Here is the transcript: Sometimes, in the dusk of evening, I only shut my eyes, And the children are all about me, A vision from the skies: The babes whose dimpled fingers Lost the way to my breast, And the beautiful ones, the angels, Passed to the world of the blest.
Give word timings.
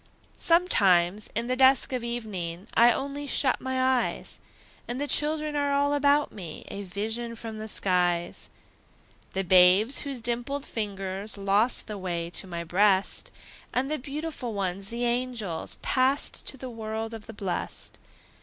Sometimes, 0.37 1.29
in 1.35 1.45
the 1.45 1.55
dusk 1.55 1.93
of 1.93 2.03
evening, 2.03 2.65
I 2.73 2.91
only 2.91 3.27
shut 3.27 3.61
my 3.61 3.79
eyes, 4.09 4.39
And 4.87 4.99
the 4.99 5.05
children 5.07 5.55
are 5.55 5.71
all 5.73 5.93
about 5.93 6.31
me, 6.31 6.65
A 6.69 6.81
vision 6.81 7.35
from 7.35 7.59
the 7.59 7.67
skies: 7.67 8.49
The 9.33 9.43
babes 9.43 9.99
whose 9.99 10.19
dimpled 10.19 10.65
fingers 10.65 11.37
Lost 11.37 11.85
the 11.85 11.99
way 11.99 12.31
to 12.31 12.47
my 12.47 12.63
breast, 12.63 13.29
And 13.75 13.91
the 13.91 13.99
beautiful 13.99 14.55
ones, 14.55 14.87
the 14.89 15.05
angels, 15.05 15.77
Passed 15.83 16.47
to 16.47 16.57
the 16.57 16.67
world 16.71 17.13
of 17.13 17.27
the 17.27 17.33
blest. 17.33 17.99